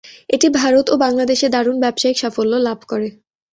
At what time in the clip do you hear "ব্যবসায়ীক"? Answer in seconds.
1.83-2.17